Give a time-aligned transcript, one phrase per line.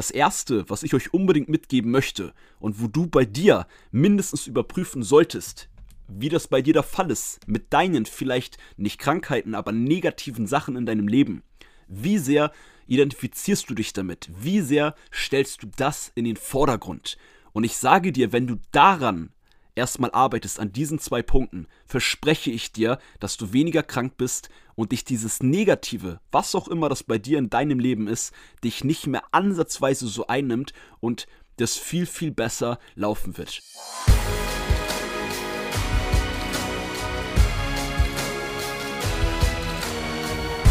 [0.00, 5.02] das Erste, was ich euch unbedingt mitgeben möchte und wo du bei dir mindestens überprüfen
[5.02, 5.68] solltest,
[6.08, 10.74] wie das bei dir der Fall ist, mit deinen vielleicht nicht Krankheiten, aber negativen Sachen
[10.76, 11.42] in deinem Leben.
[11.86, 12.50] Wie sehr
[12.86, 14.30] identifizierst du dich damit?
[14.40, 17.18] Wie sehr stellst du das in den Vordergrund?
[17.52, 19.28] Und ich sage dir, wenn du daran
[19.74, 24.48] erstmal arbeitest, an diesen zwei Punkten, verspreche ich dir, dass du weniger krank bist
[24.80, 28.32] und dich dieses Negative, was auch immer das bei dir in deinem Leben ist,
[28.64, 31.26] dich nicht mehr ansatzweise so einnimmt und
[31.58, 33.60] das viel, viel besser laufen wird.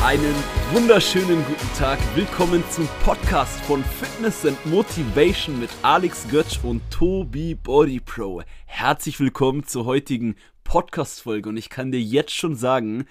[0.04, 0.34] Einen
[0.72, 2.00] wunderschönen guten Tag.
[2.16, 8.42] Willkommen zum Podcast von Fitness and Motivation mit Alex Götz und Tobi Body Pro.
[8.66, 13.06] Herzlich willkommen zur heutigen Podcast-Folge und ich kann dir jetzt schon sagen,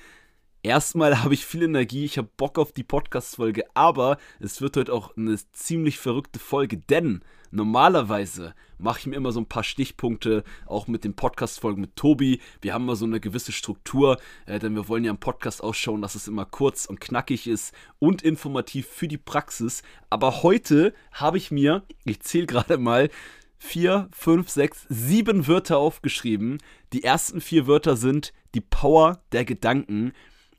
[0.64, 4.92] Erstmal habe ich viel Energie, ich habe Bock auf die Podcast-Folge, aber es wird heute
[4.92, 7.22] auch eine ziemlich verrückte Folge, denn
[7.52, 12.40] normalerweise mache ich mir immer so ein paar Stichpunkte, auch mit den Podcast-Folgen mit Tobi.
[12.60, 16.02] Wir haben mal so eine gewisse Struktur, äh, denn wir wollen ja im Podcast ausschauen,
[16.02, 19.82] dass es immer kurz und knackig ist und informativ für die Praxis.
[20.10, 23.10] Aber heute habe ich mir, ich zähle gerade mal,
[23.58, 26.58] vier, fünf, sechs, sieben Wörter aufgeschrieben.
[26.92, 30.12] Die ersten vier Wörter sind die Power der Gedanken.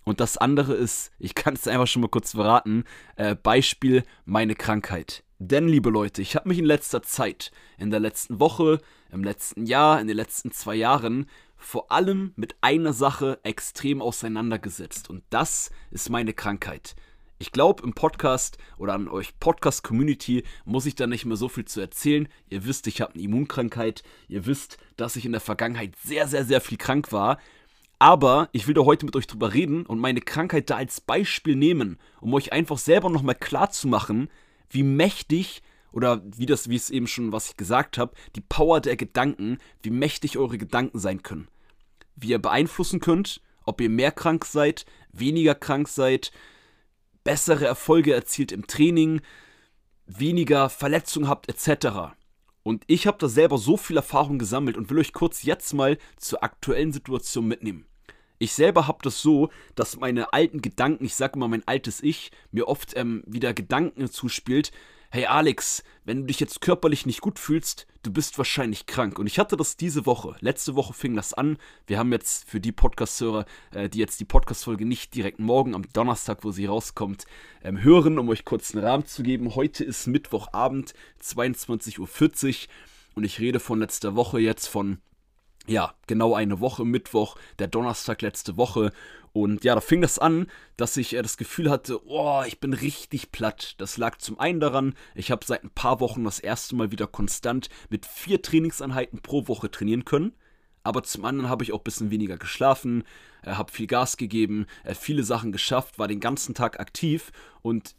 [0.04, 2.84] Und das andere ist, ich kann es einfach schon mal kurz verraten,
[3.16, 5.24] äh, Beispiel meine Krankheit.
[5.40, 8.80] Denn, liebe Leute, ich habe mich in letzter Zeit, in der letzten Woche,
[9.12, 15.10] im letzten Jahr, in den letzten zwei Jahren vor allem mit einer Sache extrem auseinandergesetzt.
[15.10, 16.96] Und das ist meine Krankheit.
[17.42, 21.64] Ich glaube, im Podcast oder an euch Podcast-Community muss ich da nicht mehr so viel
[21.64, 22.28] zu erzählen.
[22.50, 24.04] Ihr wisst, ich habe eine Immunkrankheit.
[24.28, 27.38] Ihr wisst, dass ich in der Vergangenheit sehr, sehr, sehr viel krank war.
[28.00, 31.58] Aber ich will da heute mit euch drüber reden und meine Krankheit da als Beispiel
[31.58, 34.30] nehmen, um euch einfach selber nochmal klar zu machen,
[34.70, 35.62] wie mächtig
[35.92, 39.58] oder wie das, wie es eben schon, was ich gesagt habe, die Power der Gedanken,
[39.82, 41.50] wie mächtig eure Gedanken sein können.
[42.16, 46.32] Wie ihr beeinflussen könnt, ob ihr mehr krank seid, weniger krank seid,
[47.26, 49.20] bessere Erfolge erzielt im Training,
[50.06, 52.14] weniger Verletzungen habt, etc.
[52.64, 55.98] Und ich habe da selber so viel Erfahrung gesammelt und will euch kurz jetzt mal
[56.18, 57.89] zur aktuellen Situation mitnehmen.
[58.42, 62.32] Ich selber habe das so, dass meine alten Gedanken, ich sage immer mein altes Ich,
[62.52, 64.72] mir oft ähm, wieder Gedanken zuspielt.
[65.12, 69.20] Hey Alex, wenn du dich jetzt körperlich nicht gut fühlst, du bist wahrscheinlich krank.
[69.20, 70.38] Und ich hatte das diese Woche.
[70.40, 71.58] Letzte Woche fing das an.
[71.86, 75.92] Wir haben jetzt für die Podcast-Hörer, äh, die jetzt die Podcast-Folge nicht direkt morgen am
[75.92, 77.26] Donnerstag, wo sie rauskommt,
[77.62, 79.54] ähm, hören, um euch kurz einen Rahmen zu geben.
[79.56, 82.08] Heute ist Mittwochabend, 22.40 Uhr.
[83.16, 85.00] Und ich rede von letzter Woche jetzt von
[85.70, 88.92] ja, genau eine Woche, Mittwoch, der Donnerstag letzte Woche.
[89.32, 92.74] Und ja, da fing das an, dass ich äh, das Gefühl hatte, oh, ich bin
[92.74, 93.76] richtig platt.
[93.78, 97.06] Das lag zum einen daran, ich habe seit ein paar Wochen das erste Mal wieder
[97.06, 100.34] konstant mit vier Trainingseinheiten pro Woche trainieren können.
[100.82, 103.04] Aber zum anderen habe ich auch ein bisschen weniger geschlafen,
[103.44, 107.32] äh, habe viel Gas gegeben, äh, viele Sachen geschafft, war den ganzen Tag aktiv
[107.62, 107.96] und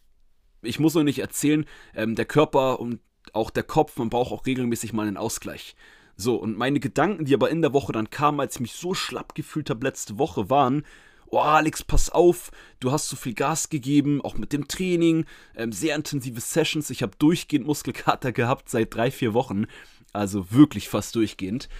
[0.62, 1.64] ich muss euch nicht erzählen,
[1.94, 3.00] ähm, der Körper und
[3.32, 5.76] auch der Kopf, man braucht auch regelmäßig mal einen Ausgleich.
[6.20, 8.92] So, und meine Gedanken, die aber in der Woche dann kamen, als ich mich so
[8.92, 10.84] schlapp gefühlt habe letzte Woche, waren,
[11.28, 15.24] oh Alex, pass auf, du hast so viel Gas gegeben, auch mit dem Training,
[15.56, 19.64] ähm, sehr intensive Sessions, ich habe durchgehend Muskelkater gehabt seit drei, vier Wochen,
[20.12, 21.70] also wirklich fast durchgehend.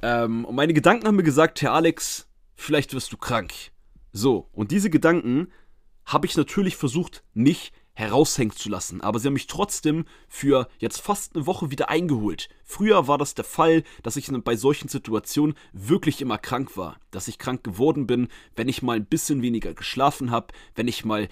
[0.00, 3.52] Ähm, und meine Gedanken haben mir gesagt, Herr Alex, vielleicht wirst du krank.
[4.12, 5.48] So, und diese Gedanken
[6.06, 9.00] habe ich natürlich versucht, nicht heraushängen zu lassen.
[9.00, 12.48] Aber sie haben mich trotzdem für jetzt fast eine Woche wieder eingeholt.
[12.64, 16.98] Früher war das der Fall, dass ich bei solchen Situationen wirklich immer krank war.
[17.10, 21.04] Dass ich krank geworden bin, wenn ich mal ein bisschen weniger geschlafen habe, wenn ich
[21.04, 21.28] mal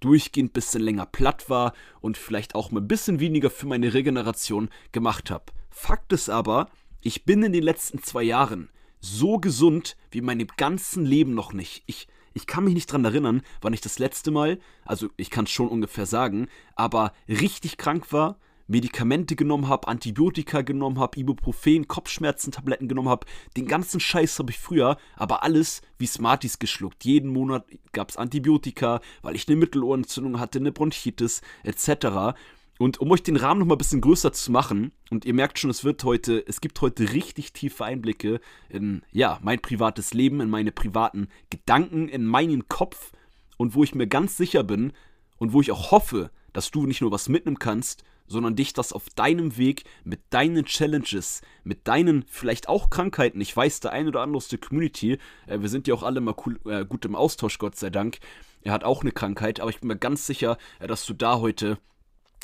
[0.00, 3.94] durchgehend ein bisschen länger platt war und vielleicht auch mal ein bisschen weniger für meine
[3.94, 5.46] Regeneration gemacht habe.
[5.70, 6.68] Fakt ist aber,
[7.00, 8.70] ich bin in den letzten zwei Jahren
[9.00, 11.82] so gesund wie meinem ganzen Leben noch nicht.
[11.86, 15.44] Ich ich kann mich nicht dran erinnern, wann ich das letzte Mal, also ich kann
[15.44, 18.38] es schon ungefähr sagen, aber richtig krank war,
[18.68, 23.26] Medikamente genommen habe, Antibiotika genommen habe, Ibuprofen, Kopfschmerzentabletten genommen habe.
[23.56, 27.04] Den ganzen Scheiß habe ich früher, aber alles wie Smarties geschluckt.
[27.04, 32.36] Jeden Monat gab es Antibiotika, weil ich eine Mittelohrentzündung hatte, eine Bronchitis etc.
[32.78, 35.58] Und um euch den Rahmen noch mal ein bisschen größer zu machen, und ihr merkt
[35.58, 40.40] schon, es wird heute, es gibt heute richtig tiefe Einblicke in, ja, mein privates Leben,
[40.40, 43.12] in meine privaten Gedanken, in meinen Kopf.
[43.56, 44.92] Und wo ich mir ganz sicher bin
[45.38, 48.92] und wo ich auch hoffe, dass du nicht nur was mitnehmen kannst, sondern dich das
[48.92, 54.06] auf deinem Weg mit deinen Challenges, mit deinen vielleicht auch Krankheiten, ich weiß, der ein
[54.06, 57.04] oder andere aus der Community, äh, wir sind ja auch alle mal cool, äh, gut
[57.04, 58.18] im Austausch, Gott sei Dank,
[58.62, 61.38] er hat auch eine Krankheit, aber ich bin mir ganz sicher, äh, dass du da
[61.40, 61.78] heute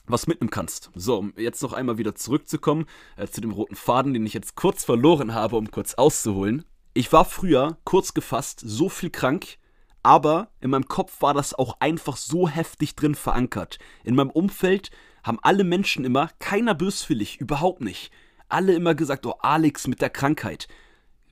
[0.07, 0.91] was mitnehmen kannst.
[0.95, 2.87] So, um jetzt noch einmal wieder zurückzukommen
[3.17, 6.65] äh, zu dem roten Faden, den ich jetzt kurz verloren habe, um kurz auszuholen.
[6.93, 9.59] Ich war früher, kurz gefasst, so viel krank,
[10.03, 13.79] aber in meinem Kopf war das auch einfach so heftig drin verankert.
[14.05, 14.91] In meinem Umfeld
[15.25, 18.13] haben alle Menschen immer, keiner böswillig, überhaupt nicht,
[18.49, 20.69] alle immer gesagt, oh Alex mit der Krankheit.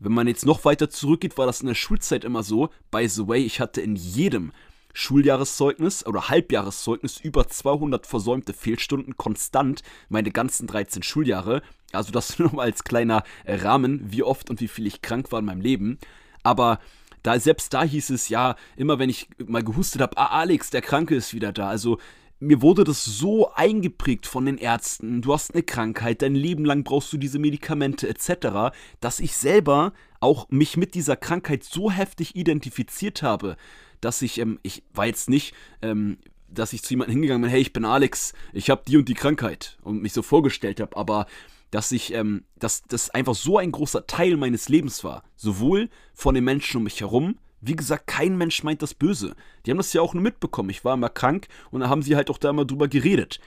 [0.00, 2.70] Wenn man jetzt noch weiter zurückgeht, war das in der Schulzeit immer so.
[2.90, 4.52] By the way, ich hatte in jedem
[4.92, 11.62] Schuljahreszeugnis oder Halbjahreszeugnis über 200 versäumte Fehlstunden konstant meine ganzen 13 Schuljahre.
[11.92, 15.40] Also das nur mal als kleiner Rahmen, wie oft und wie viel ich krank war
[15.40, 15.98] in meinem Leben.
[16.42, 16.78] Aber
[17.22, 20.82] da selbst da hieß es ja, immer wenn ich mal gehustet habe, ah Alex, der
[20.82, 21.68] Kranke ist wieder da.
[21.68, 21.98] Also
[22.40, 26.82] mir wurde das so eingeprägt von den Ärzten, du hast eine Krankheit, dein Leben lang
[26.82, 32.34] brauchst du diese Medikamente etc., dass ich selber auch mich mit dieser Krankheit so heftig
[32.34, 33.56] identifiziert habe,
[34.02, 36.18] dass ich, ähm, ich war jetzt nicht, ähm,
[36.48, 39.14] dass ich zu jemandem hingegangen bin, hey, ich bin Alex, ich habe die und die
[39.14, 41.26] Krankheit und mich so vorgestellt habe, aber
[41.70, 45.24] dass ich, ähm, dass das einfach so ein großer Teil meines Lebens war.
[45.36, 49.34] Sowohl von den Menschen um mich herum, wie gesagt, kein Mensch meint das böse.
[49.64, 50.68] Die haben das ja auch nur mitbekommen.
[50.68, 53.40] Ich war immer krank und da haben sie halt auch da immer drüber geredet.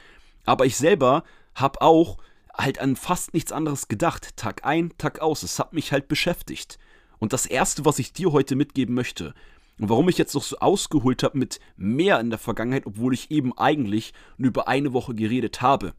[0.46, 1.24] Aber ich selber
[1.54, 2.18] habe auch
[2.58, 4.38] halt an fast nichts anderes gedacht.
[4.38, 5.44] Tag ein, Tag aus.
[5.44, 6.80] Es hat mich halt beschäftigt.
[7.20, 9.34] Und das Erste, was ich dir heute mitgeben möchte,
[9.80, 13.32] und warum ich jetzt noch so ausgeholt habe mit mehr in der Vergangenheit, obwohl ich
[13.32, 15.94] eben eigentlich nur über eine Woche geredet habe.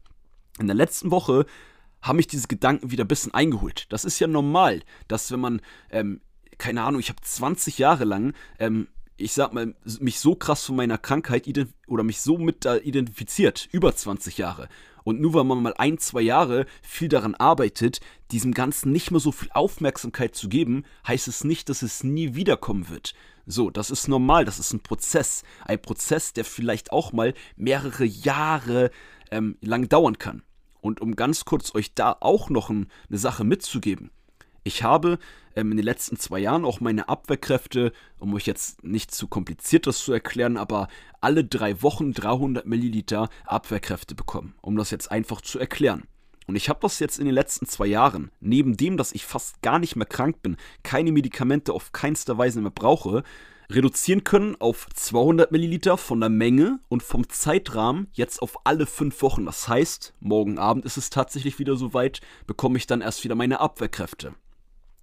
[0.59, 1.45] In der letzten Woche
[2.01, 3.85] haben mich diese Gedanken wieder ein bisschen eingeholt.
[3.89, 6.21] Das ist ja normal, dass wenn man, ähm,
[6.57, 8.87] keine Ahnung, ich habe 20 Jahre lang, ähm,
[9.17, 11.47] ich sag mal, mich so krass von meiner Krankheit
[11.87, 14.69] oder mich so mit da identifiziert, über 20 Jahre.
[15.07, 18.01] Und nur weil man mal ein, zwei Jahre viel daran arbeitet,
[18.31, 22.35] diesem Ganzen nicht mehr so viel Aufmerksamkeit zu geben, heißt es nicht, dass es nie
[22.35, 23.13] wiederkommen wird.
[23.45, 25.43] So, das ist normal, das ist ein Prozess.
[25.63, 28.91] Ein Prozess, der vielleicht auch mal mehrere Jahre
[29.31, 30.43] ähm, lang dauern kann.
[30.81, 34.11] Und um ganz kurz euch da auch noch ein, eine Sache mitzugeben.
[34.67, 35.17] Ich habe
[35.55, 39.87] ähm, in den letzten zwei Jahren auch meine Abwehrkräfte, um euch jetzt nicht zu kompliziert
[39.87, 40.89] das zu erklären, aber
[41.21, 46.03] alle drei Wochen 300 Milliliter Abwehrkräfte bekommen, um das jetzt einfach zu erklären.
[46.47, 49.61] Und ich habe das jetzt in den letzten zwei Jahren, neben dem, dass ich fast
[49.61, 53.23] gar nicht mehr krank bin, keine Medikamente auf keinster Weise mehr brauche,
[53.69, 59.21] reduzieren können auf 200 Milliliter von der Menge und vom Zeitrahmen jetzt auf alle fünf
[59.21, 59.45] Wochen.
[59.45, 63.61] Das heißt, morgen Abend ist es tatsächlich wieder soweit, bekomme ich dann erst wieder meine
[63.61, 64.35] Abwehrkräfte.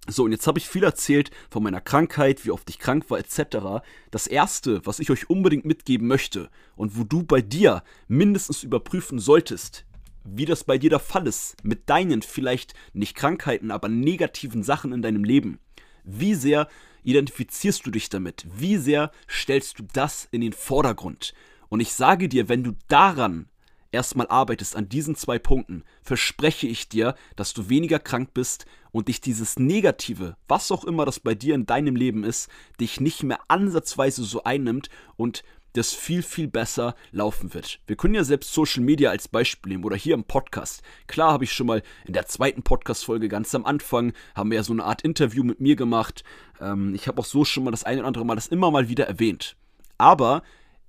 [0.07, 3.17] So, und jetzt habe ich viel erzählt von meiner Krankheit, wie oft ich krank war,
[3.17, 3.83] etc.
[4.11, 9.17] Das erste, was ich euch unbedingt mitgeben möchte und wo du bei dir mindestens überprüfen
[9.17, 9.85] solltest,
[10.23, 14.93] wie das bei dir der Fall ist, mit deinen vielleicht nicht Krankheiten, aber negativen Sachen
[14.93, 15.59] in deinem Leben.
[16.03, 16.67] Wie sehr
[17.03, 18.45] identifizierst du dich damit?
[18.55, 21.33] Wie sehr stellst du das in den Vordergrund?
[21.69, 23.47] Und ich sage dir, wenn du daran
[23.91, 29.09] erstmal arbeitest, an diesen zwei Punkten, verspreche ich dir, dass du weniger krank bist und
[29.09, 32.49] dich dieses Negative, was auch immer das bei dir in deinem Leben ist,
[32.79, 35.43] dich nicht mehr ansatzweise so einnimmt und
[35.73, 37.81] das viel, viel besser laufen wird.
[37.87, 40.81] Wir können ja selbst Social Media als Beispiel nehmen oder hier im Podcast.
[41.07, 44.63] Klar habe ich schon mal in der zweiten Podcast-Folge ganz am Anfang, haben wir ja
[44.63, 46.23] so eine Art Interview mit mir gemacht.
[46.61, 48.87] Ähm, ich habe auch so schon mal das eine oder andere Mal das immer mal
[48.87, 49.57] wieder erwähnt.
[49.97, 50.41] Aber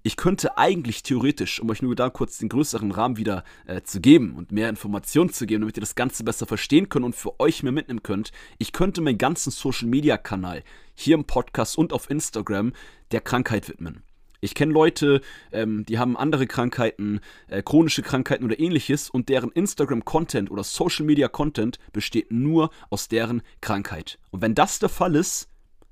[0.06, 4.00] ich könnte eigentlich theoretisch, um euch nur da kurz den größeren Rahmen wieder äh, zu
[4.00, 7.40] geben und mehr Informationen zu geben, damit ihr das Ganze besser verstehen könnt und für
[7.40, 10.62] euch mehr mitnehmen könnt, ich könnte meinen ganzen Social Media Kanal
[10.94, 12.72] hier im Podcast und auf Instagram
[13.10, 14.04] der Krankheit widmen.
[14.40, 19.50] Ich kenne Leute, ähm, die haben andere Krankheiten, äh, chronische Krankheiten oder ähnliches und deren
[19.50, 24.20] Instagram-Content oder Social-Media-Content besteht nur aus deren Krankheit.
[24.30, 25.48] Und wenn das der Fall ist,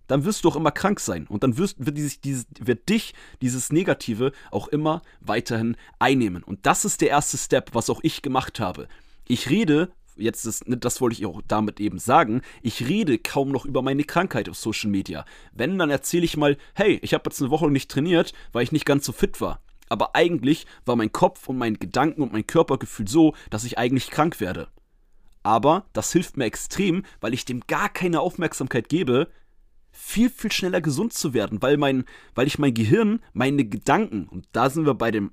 [0.06, 3.14] dann wirst du auch immer krank sein und dann wirst, wird, dieses, dieses, wird dich
[3.40, 6.42] dieses Negative auch immer weiterhin einnehmen.
[6.42, 8.88] Und das ist der erste Step, was auch ich gemacht habe.
[9.26, 13.50] Ich rede jetzt ist, ne, das wollte ich auch damit eben sagen, ich rede kaum
[13.50, 15.25] noch über meine Krankheit auf Social Media.
[15.52, 18.73] Wenn, dann erzähle ich mal, hey, ich habe jetzt eine Woche nicht trainiert, weil ich
[18.73, 19.61] nicht ganz so fit war.
[19.88, 24.11] Aber eigentlich war mein Kopf und mein Gedanken und mein Körpergefühl so, dass ich eigentlich
[24.11, 24.68] krank werde.
[25.42, 29.28] Aber das hilft mir extrem, weil ich dem gar keine Aufmerksamkeit gebe,
[29.94, 34.46] viel, viel schneller gesund zu werden, weil mein, weil ich mein Gehirn, meine Gedanken, und
[34.52, 35.30] da sind wir bei dem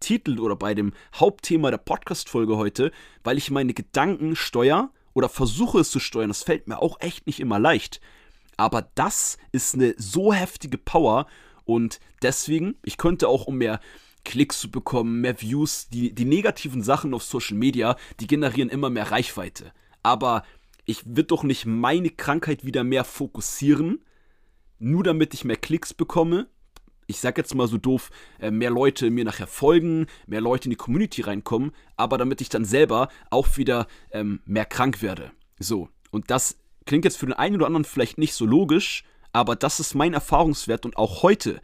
[0.00, 2.92] Titel oder bei dem Hauptthema der Podcast-Folge heute,
[3.24, 6.28] weil ich meine Gedanken steuere oder versuche es zu steuern.
[6.28, 8.00] Das fällt mir auch echt nicht immer leicht.
[8.56, 11.26] Aber das ist eine so heftige Power
[11.64, 13.80] und deswegen, ich könnte auch um mehr
[14.24, 18.90] Klicks zu bekommen, mehr Views, die, die negativen Sachen auf Social Media, die generieren immer
[18.90, 19.72] mehr Reichweite.
[20.02, 20.42] Aber
[20.86, 24.04] ich will doch nicht meine Krankheit wieder mehr fokussieren,
[24.78, 26.48] nur damit ich mehr Klicks bekomme,
[27.08, 30.70] ich sag jetzt mal so doof, äh, mehr Leute mir nachher folgen, mehr Leute in
[30.70, 35.30] die Community reinkommen, aber damit ich dann selber auch wieder ähm, mehr krank werde.
[35.58, 39.56] So, und das klingt jetzt für den einen oder anderen vielleicht nicht so logisch, aber
[39.56, 41.60] das ist mein Erfahrungswert und auch heute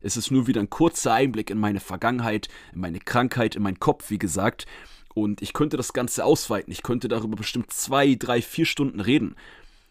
[0.00, 3.80] ist es nur wieder ein kurzer Einblick in meine Vergangenheit, in meine Krankheit, in meinen
[3.80, 4.66] Kopf, wie gesagt.
[5.14, 6.72] Und ich könnte das Ganze ausweiten.
[6.72, 9.36] Ich könnte darüber bestimmt zwei, drei, vier Stunden reden.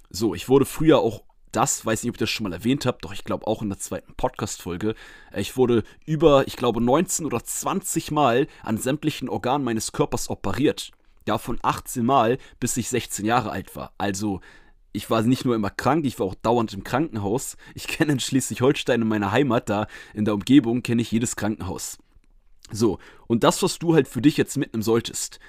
[0.10, 2.98] So, ich wurde früher auch das, weiß nicht, ob ich das schon mal erwähnt habe,
[3.02, 4.96] doch ich glaube auch in der zweiten Podcast-Folge.
[5.32, 10.30] Äh, ich wurde über, ich glaube, 19 oder 20 Mal an sämtlichen Organen meines Körpers
[10.30, 10.92] operiert.
[11.26, 13.94] Davon 18 Mal, bis ich 16 Jahre alt war.
[13.98, 14.42] Also,
[14.92, 17.56] ich war nicht nur immer krank, ich war auch dauernd im Krankenhaus.
[17.76, 21.98] Ich kenne in Schleswig-Holstein in meiner Heimat, da in der Umgebung kenne ich jedes Krankenhaus.
[22.72, 25.40] So, und das, was du halt für dich jetzt mitnehmen solltest,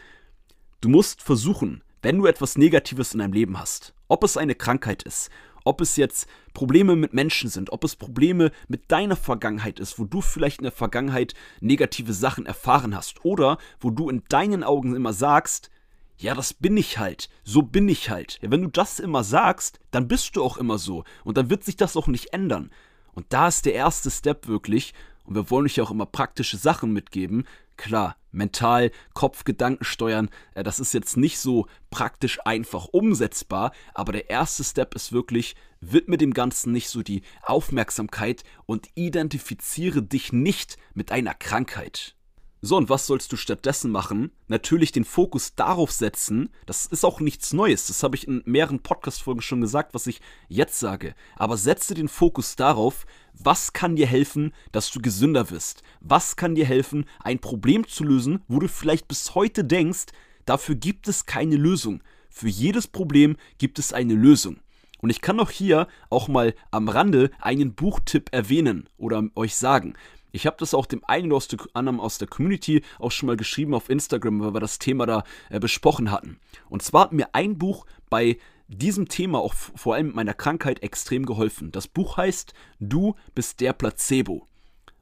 [0.80, 5.02] du musst versuchen, wenn du etwas Negatives in deinem Leben hast, ob es eine Krankheit
[5.04, 5.30] ist,
[5.64, 10.04] ob es jetzt Probleme mit Menschen sind, ob es Probleme mit deiner Vergangenheit ist, wo
[10.04, 14.94] du vielleicht in der Vergangenheit negative Sachen erfahren hast oder wo du in deinen Augen
[14.94, 15.70] immer sagst,
[16.16, 18.38] ja, das bin ich halt, so bin ich halt.
[18.42, 21.64] Ja, wenn du das immer sagst, dann bist du auch immer so und dann wird
[21.64, 22.70] sich das auch nicht ändern.
[23.14, 24.92] Und da ist der erste Step wirklich,
[25.24, 27.44] und wir wollen euch ja auch immer praktische Sachen mitgeben,
[27.76, 34.30] Klar, mental, Kopfgedanken steuern, äh, das ist jetzt nicht so praktisch einfach umsetzbar, aber der
[34.30, 40.76] erste Step ist wirklich, widme dem Ganzen nicht so die Aufmerksamkeit und identifiziere dich nicht
[40.94, 42.14] mit einer Krankheit.
[42.62, 44.30] So, und was sollst du stattdessen machen?
[44.48, 46.48] Natürlich den Fokus darauf setzen.
[46.64, 47.88] Das ist auch nichts Neues.
[47.88, 51.14] Das habe ich in mehreren Podcast-Folgen schon gesagt, was ich jetzt sage.
[51.36, 53.04] Aber setze den Fokus darauf,
[53.38, 55.82] was kann dir helfen, dass du gesünder wirst?
[56.00, 60.06] Was kann dir helfen, ein Problem zu lösen, wo du vielleicht bis heute denkst,
[60.46, 62.02] dafür gibt es keine Lösung.
[62.30, 64.58] Für jedes Problem gibt es eine Lösung.
[64.98, 69.94] Und ich kann auch hier auch mal am Rande einen Buchtipp erwähnen oder euch sagen.
[70.32, 73.74] Ich habe das auch dem einen oder anderen aus der Community auch schon mal geschrieben
[73.74, 76.40] auf Instagram, weil wir das Thema da äh, besprochen hatten.
[76.68, 80.82] Und zwar hat mir ein Buch bei diesem Thema auch vor allem mit meiner Krankheit
[80.82, 81.70] extrem geholfen.
[81.72, 84.48] Das Buch heißt Du bist der Placebo.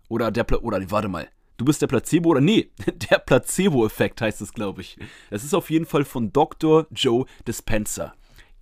[0.09, 1.29] Oder der Pla oder warte mal.
[1.57, 2.71] Du bist der Placebo oder nee,
[3.11, 4.99] der Placebo-Effekt heißt es, glaube ich.
[5.31, 6.87] Es ist auf jeden Fall von Dr.
[6.91, 8.15] Joe Dispenza.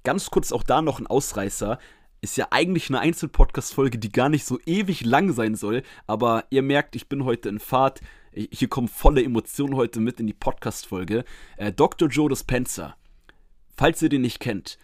[0.04, 1.78] Ganz kurz auch da noch ein Ausreißer
[2.22, 5.82] ist ja eigentlich eine Einzelpodcast-Folge, die gar nicht so ewig lang sein soll.
[6.06, 8.00] Aber ihr merkt, ich bin heute in Fahrt.
[8.32, 11.24] Hier kommen volle Emotionen heute mit in die Podcast-Folge.
[11.56, 12.08] Äh, Dr.
[12.08, 12.94] Joe Dispenza.
[13.76, 14.78] Falls ihr den nicht kennt.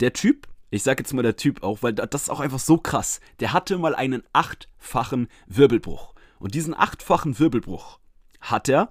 [0.00, 2.78] Der Typ, ich sag jetzt mal der Typ auch, weil das ist auch einfach so
[2.78, 3.20] krass.
[3.40, 6.14] Der hatte mal einen achtfachen Wirbelbruch.
[6.38, 7.98] Und diesen achtfachen Wirbelbruch
[8.40, 8.90] hat er,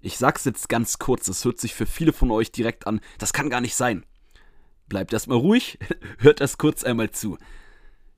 [0.00, 3.32] ich sag's jetzt ganz kurz, das hört sich für viele von euch direkt an, das
[3.32, 4.04] kann gar nicht sein.
[4.88, 5.78] Bleibt erstmal ruhig,
[6.18, 7.36] hört das kurz einmal zu.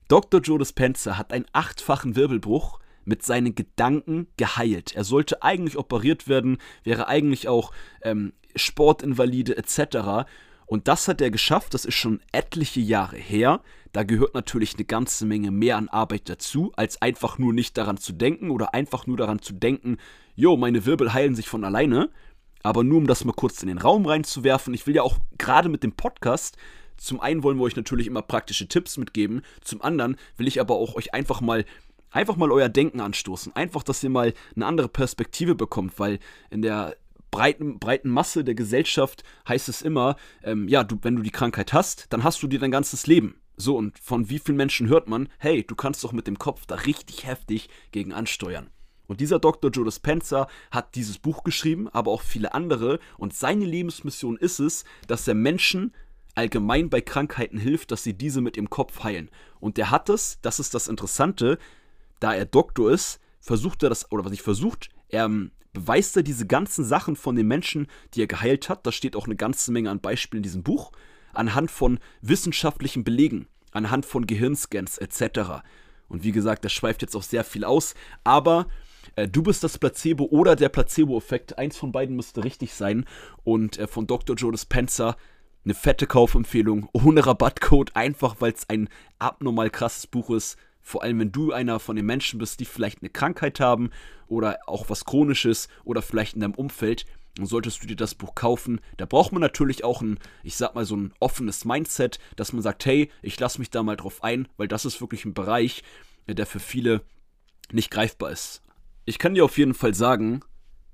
[0.07, 0.41] Dr.
[0.41, 4.95] Joe Dispenza hat einen achtfachen Wirbelbruch mit seinen Gedanken geheilt.
[4.95, 7.71] Er sollte eigentlich operiert werden, wäre eigentlich auch
[8.01, 10.27] ähm, Sportinvalide etc.
[10.69, 13.61] Und das hat er geschafft, das ist schon etliche Jahre her.
[13.91, 17.97] Da gehört natürlich eine ganze Menge mehr an Arbeit dazu, als einfach nur nicht daran
[17.97, 19.97] zu denken oder einfach nur daran zu denken,
[20.35, 22.11] jo, meine Wirbel heilen sich von alleine,
[22.61, 25.69] aber nur um das mal kurz in den Raum reinzuwerfen, ich will ja auch gerade
[25.69, 26.55] mit dem Podcast,
[26.97, 30.75] zum einen wollen wir euch natürlich immer praktische Tipps mitgeben, zum anderen will ich aber
[30.75, 31.65] auch euch einfach mal
[32.11, 36.19] einfach mal euer Denken anstoßen, einfach, dass ihr mal eine andere Perspektive bekommt, weil
[36.51, 36.95] in der
[37.31, 41.73] breiten, breiten Masse der Gesellschaft heißt es immer, ähm, ja, du, wenn du die Krankheit
[41.73, 43.35] hast, dann hast du dir dein ganzes Leben.
[43.57, 46.65] So, und von wie vielen Menschen hört man, hey, du kannst doch mit dem Kopf
[46.65, 48.69] da richtig heftig gegen ansteuern.
[49.07, 49.71] Und dieser Dr.
[49.71, 52.99] Joe Dispenza hat dieses Buch geschrieben, aber auch viele andere.
[53.17, 55.93] Und seine Lebensmission ist es, dass er Menschen
[56.35, 59.29] allgemein bei Krankheiten hilft, dass sie diese mit ihrem Kopf heilen.
[59.59, 61.57] Und er hat es, das ist das Interessante,
[62.19, 66.23] da er Doktor ist, versucht er das, oder was ich versucht, er ähm, beweist er
[66.23, 68.85] diese ganzen Sachen von den Menschen, die er geheilt hat.
[68.85, 70.91] Da steht auch eine ganze Menge an Beispielen in diesem Buch,
[71.33, 75.61] anhand von wissenschaftlichen Belegen, anhand von Gehirnscans etc.
[76.07, 78.67] Und wie gesagt, das schweift jetzt auch sehr viel aus, aber
[79.15, 81.57] äh, du bist das Placebo oder der Placebo-Effekt.
[81.57, 83.05] Eins von beiden müsste richtig sein.
[83.43, 84.35] Und äh, von Dr.
[84.35, 85.15] Joe Dispenza
[85.65, 90.57] eine fette Kaufempfehlung ohne Rabattcode, einfach weil es ein abnormal krasses Buch ist.
[90.89, 93.91] Vor allem, wenn du einer von den Menschen bist, die vielleicht eine Krankheit haben
[94.27, 97.05] oder auch was Chronisches oder vielleicht in deinem Umfeld,
[97.35, 98.81] dann solltest du dir das Buch kaufen.
[98.97, 102.63] Da braucht man natürlich auch ein, ich sag mal, so ein offenes Mindset, dass man
[102.63, 105.83] sagt, hey, ich lasse mich da mal drauf ein, weil das ist wirklich ein Bereich,
[106.27, 107.03] der für viele
[107.71, 108.63] nicht greifbar ist.
[109.05, 110.39] Ich kann dir auf jeden Fall sagen,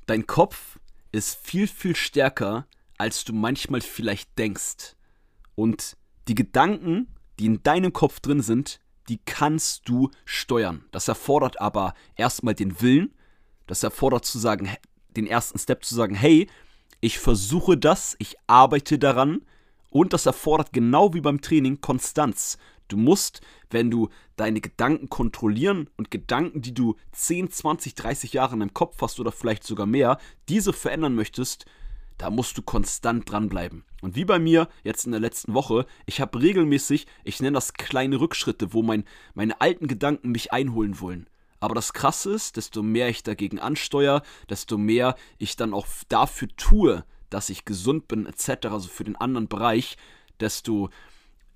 [0.07, 0.77] dein Kopf
[1.13, 4.97] ist viel, viel stärker, als du manchmal vielleicht denkst.
[5.55, 5.95] Und
[6.27, 7.07] die Gedanken,
[7.39, 10.85] die in deinem Kopf drin sind, die kannst du steuern.
[10.91, 13.13] Das erfordert aber erstmal den Willen,
[13.67, 14.69] das erfordert zu sagen,
[15.15, 16.47] den ersten Step zu sagen, hey,
[17.01, 19.41] ich versuche das, ich arbeite daran
[19.89, 22.57] und das erfordert genau wie beim Training Konstanz.
[22.87, 28.53] Du musst, wenn du deine Gedanken kontrollieren und Gedanken, die du 10, 20, 30 Jahre
[28.53, 30.19] in deinem Kopf hast oder vielleicht sogar mehr,
[30.49, 31.65] diese verändern möchtest,
[32.17, 33.83] da musst du konstant dranbleiben.
[34.01, 37.73] Und wie bei mir jetzt in der letzten Woche, ich habe regelmäßig, ich nenne das
[37.73, 39.03] kleine Rückschritte, wo mein,
[39.33, 41.27] meine alten Gedanken mich einholen wollen.
[41.59, 46.47] Aber das Krasse ist, desto mehr ich dagegen ansteuere, desto mehr ich dann auch dafür
[46.57, 49.97] tue, dass ich gesund bin, etc., also für den anderen Bereich,
[50.39, 50.89] desto,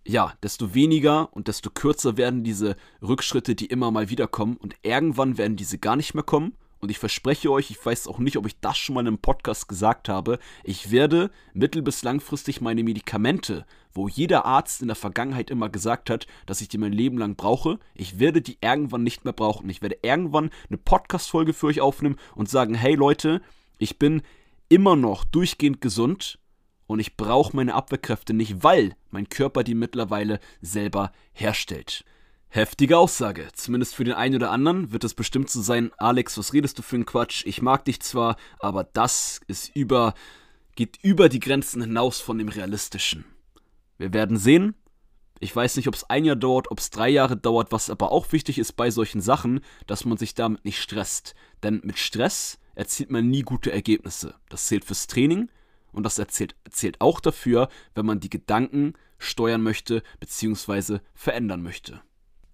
[0.05, 4.57] ja, desto weniger und desto kürzer werden diese Rückschritte, die immer mal wieder kommen.
[4.57, 8.19] Und irgendwann werden diese gar nicht mehr kommen und ich verspreche euch, ich weiß auch
[8.19, 12.61] nicht, ob ich das schon mal im Podcast gesagt habe, ich werde mittel- bis langfristig
[12.61, 16.93] meine Medikamente, wo jeder Arzt in der Vergangenheit immer gesagt hat, dass ich die mein
[16.93, 19.69] Leben lang brauche, ich werde die irgendwann nicht mehr brauchen.
[19.69, 23.41] Ich werde irgendwann eine Podcast-Folge für euch aufnehmen und sagen, hey Leute,
[23.77, 24.21] ich bin
[24.69, 26.39] immer noch durchgehend gesund
[26.87, 32.05] und ich brauche meine Abwehrkräfte nicht, weil mein Körper die mittlerweile selber herstellt.
[32.51, 33.47] Heftige Aussage.
[33.53, 36.81] Zumindest für den einen oder anderen wird es bestimmt so sein, Alex, was redest du
[36.81, 37.45] für einen Quatsch?
[37.45, 40.15] Ich mag dich zwar, aber das ist über,
[40.75, 43.23] geht über die Grenzen hinaus von dem Realistischen.
[43.99, 44.73] Wir werden sehen.
[45.39, 48.11] Ich weiß nicht, ob es ein Jahr dauert, ob es drei Jahre dauert, was aber
[48.11, 51.35] auch wichtig ist bei solchen Sachen, dass man sich damit nicht stresst.
[51.61, 54.33] Denn mit Stress erzielt man nie gute Ergebnisse.
[54.49, 55.51] Das zählt fürs Training
[55.91, 60.97] und das erzählt, zählt auch dafür, wenn man die Gedanken steuern möchte bzw.
[61.13, 62.01] verändern möchte.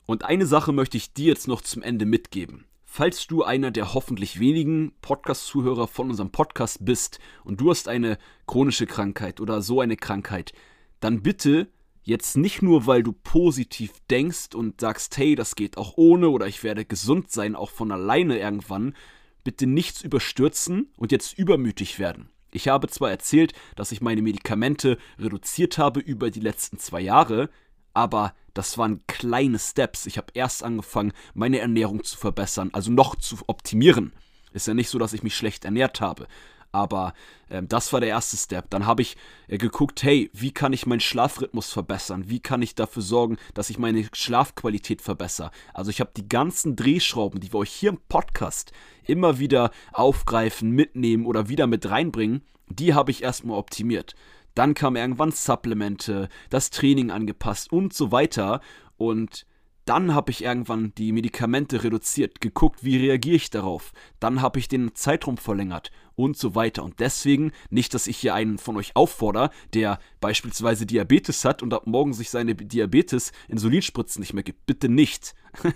[0.05, 2.65] Und eine Sache möchte ich dir jetzt noch zum Ende mitgeben.
[2.83, 8.17] Falls du einer der hoffentlich wenigen Podcast-Zuhörer von unserem Podcast bist und du hast eine
[8.47, 10.53] chronische Krankheit oder so eine Krankheit,
[10.99, 11.67] dann bitte
[12.03, 16.47] jetzt nicht nur, weil du positiv denkst und sagst, hey, das geht auch ohne oder
[16.47, 18.95] ich werde gesund sein, auch von alleine irgendwann,
[19.43, 22.29] bitte nichts überstürzen und jetzt übermütig werden.
[22.51, 27.49] Ich habe zwar erzählt, dass ich meine Medikamente reduziert habe über die letzten zwei Jahre,
[27.95, 30.05] aber das waren kleine Steps.
[30.05, 34.13] Ich habe erst angefangen, meine Ernährung zu verbessern, also noch zu optimieren.
[34.53, 36.27] Ist ja nicht so, dass ich mich schlecht ernährt habe.
[36.71, 37.13] Aber
[37.47, 38.69] äh, das war der erste Step.
[38.69, 39.15] Dann habe ich
[39.47, 42.25] äh, geguckt, hey, wie kann ich meinen Schlafrhythmus verbessern?
[42.27, 45.51] Wie kann ich dafür sorgen, dass ich meine Schlafqualität verbessere?
[45.73, 48.73] Also ich habe die ganzen Drehschrauben, die wir euch hier im Podcast
[49.05, 54.15] immer wieder aufgreifen, mitnehmen oder wieder mit reinbringen, die habe ich erstmal optimiert.
[54.55, 58.61] Dann kam irgendwann Supplemente, das Training angepasst und so weiter.
[58.97, 59.45] Und
[59.85, 63.91] dann habe ich irgendwann die Medikamente reduziert, geguckt, wie reagiere ich darauf.
[64.19, 66.83] Dann habe ich den Zeitraum verlängert und so weiter.
[66.83, 71.73] Und deswegen, nicht, dass ich hier einen von euch auffordere, der beispielsweise Diabetes hat und
[71.73, 74.65] ab morgen sich seine Diabetes Insulinspritzen nicht mehr gibt.
[74.65, 75.35] Bitte nicht.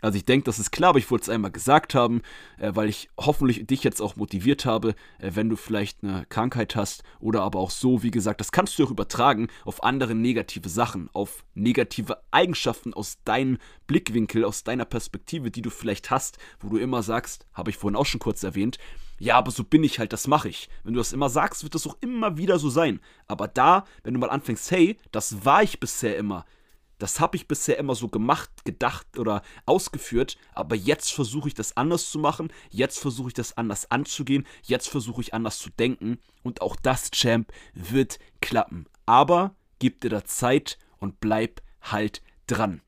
[0.00, 2.22] Also ich denke, das ist klar, aber ich wollte es einmal gesagt haben,
[2.58, 6.76] äh, weil ich hoffentlich dich jetzt auch motiviert habe, äh, wenn du vielleicht eine Krankheit
[6.76, 10.68] hast oder aber auch so, wie gesagt, das kannst du auch übertragen auf andere negative
[10.68, 16.68] Sachen, auf negative Eigenschaften aus deinem Blickwinkel, aus deiner Perspektive, die du vielleicht hast, wo
[16.68, 18.78] du immer sagst, habe ich vorhin auch schon kurz erwähnt,
[19.18, 20.68] ja, aber so bin ich halt, das mache ich.
[20.84, 23.00] Wenn du das immer sagst, wird das auch immer wieder so sein.
[23.26, 26.44] Aber da, wenn du mal anfängst, hey, das war ich bisher immer,
[26.98, 31.76] das habe ich bisher immer so gemacht, gedacht oder ausgeführt, aber jetzt versuche ich das
[31.76, 36.18] anders zu machen, jetzt versuche ich das anders anzugehen, jetzt versuche ich anders zu denken
[36.42, 38.86] und auch das, Champ, wird klappen.
[39.06, 42.82] Aber gib dir da Zeit und bleib halt dran.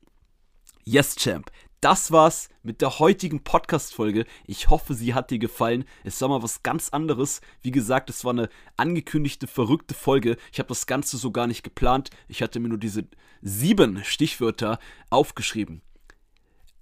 [0.83, 4.25] Yes, Champ, das war's mit der heutigen Podcast-Folge.
[4.45, 5.83] Ich hoffe, sie hat dir gefallen.
[6.03, 7.41] Es war mal was ganz anderes.
[7.61, 10.37] Wie gesagt, es war eine angekündigte, verrückte Folge.
[10.51, 12.11] Ich habe das Ganze so gar nicht geplant.
[12.27, 13.05] Ich hatte mir nur diese
[13.41, 15.81] sieben Stichwörter aufgeschrieben.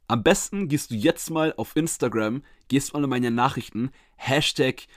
[0.07, 4.87] Am besten gehst du jetzt mal auf Instagram, gehst mal in meine Nachrichten, Hashtag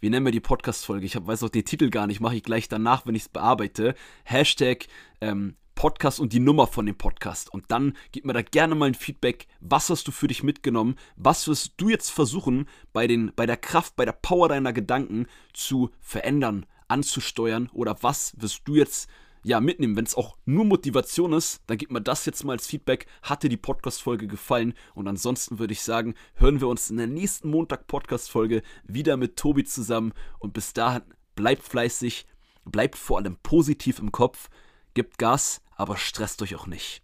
[0.00, 1.06] wie nennen wir die Podcast-Folge?
[1.06, 3.28] Ich hab, weiß auch den Titel gar nicht, mache ich gleich danach, wenn ich es
[3.28, 3.94] bearbeite.
[4.24, 4.86] Hashtag
[5.20, 7.52] ähm, Podcast und die Nummer von dem Podcast.
[7.52, 9.46] Und dann gib mir da gerne mal ein Feedback.
[9.60, 10.96] Was hast du für dich mitgenommen?
[11.16, 15.26] Was wirst du jetzt versuchen, bei, den, bei der Kraft, bei der Power deiner Gedanken
[15.52, 17.68] zu verändern, anzusteuern?
[17.74, 19.08] Oder was wirst du jetzt
[19.44, 19.96] ja, mitnehmen?
[19.96, 23.06] Wenn es auch nur Motivation ist, dann gib mir das jetzt mal als Feedback.
[23.22, 24.72] Hat dir die Podcast-Folge gefallen?
[24.94, 29.64] Und ansonsten würde ich sagen, hören wir uns in der nächsten Montag-Podcast-Folge wieder mit Tobi
[29.64, 30.14] zusammen.
[30.38, 31.02] Und bis dahin,
[31.34, 32.26] bleibt fleißig,
[32.64, 34.48] bleibt vor allem positiv im Kopf,
[34.94, 37.02] gibt Gas aber stresst euch auch nicht.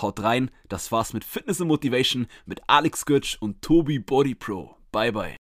[0.00, 4.76] Haut rein, das war's mit Fitness und Motivation mit Alex Götz und Tobi Body Pro.
[4.90, 5.38] Bye bye.